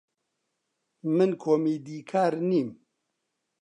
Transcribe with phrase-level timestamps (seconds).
[1.15, 2.69] من کۆمیدیکار نیم.